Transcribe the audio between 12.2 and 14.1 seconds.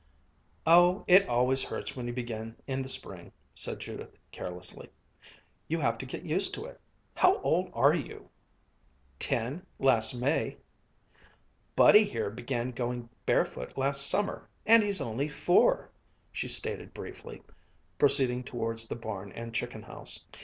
began going barefoot last